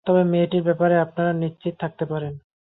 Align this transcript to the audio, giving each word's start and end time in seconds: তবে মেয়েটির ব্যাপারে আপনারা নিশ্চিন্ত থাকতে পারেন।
তবে 0.07 0.21
মেয়েটির 0.23 0.63
ব্যাপারে 0.63 0.95
আপনারা 0.97 1.31
নিশ্চিন্ত 1.33 1.75
থাকতে 1.81 2.05
পারেন। 2.05 2.33